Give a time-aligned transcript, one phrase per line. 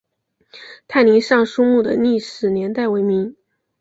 [0.87, 3.35] 泰宁尚书墓的历史年代为明。